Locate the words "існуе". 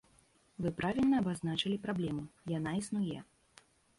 2.81-3.19